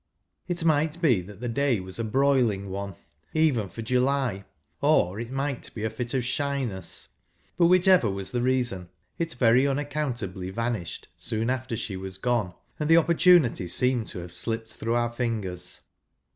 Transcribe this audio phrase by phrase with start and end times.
[0.47, 2.95] It might be that the day was a broilmg one,
[3.35, 4.45] even, for July,
[4.81, 7.09] or it might be a fit of sliyness;
[7.55, 12.89] but whichever was the reason, it very unaccountably vanished soon after she was gone, and
[12.89, 15.81] the opportunity seemed to have slipned through pur fingers.